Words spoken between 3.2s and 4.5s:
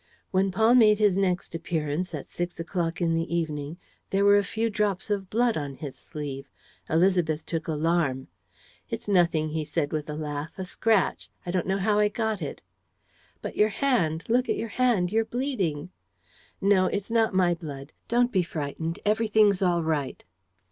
evening, there were a